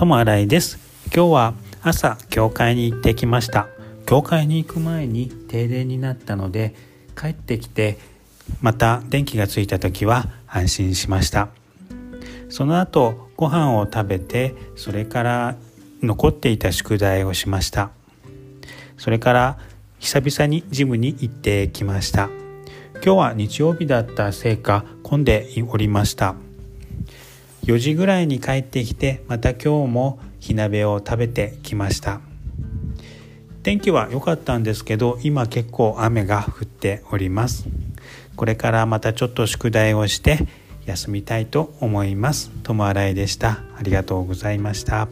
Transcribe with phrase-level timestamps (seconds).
[0.00, 0.78] 友新井です。
[1.14, 3.68] 今日は朝教会に行ってきました。
[4.06, 6.74] 教会に行く前に停電になったので
[7.14, 7.98] 帰ってきて
[8.62, 11.50] また電気がついた時は安心しました。
[12.48, 15.56] その後ご飯を食べてそれから
[16.02, 17.90] 残っていた宿題をしました。
[18.96, 19.58] それから
[19.98, 22.30] 久々にジムに行ってきました。
[22.94, 26.36] 今日は日曜日だったせいか混んでおりました。
[27.64, 32.20] 4時ぐらいに帰ってきてまた今日も火鍋を食べてきました。
[33.62, 37.66] 天気は良かったんですけど今結構雨が降っております。
[38.36, 40.38] これからまたちょっと宿題をして
[40.86, 42.50] 休みたいと思います。
[42.62, 43.62] 友新井でした。
[43.76, 45.08] ありがとうございました。